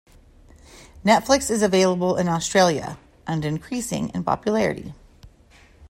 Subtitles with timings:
[1.05, 4.95] Netflix is available in Australia and increasing in popularity.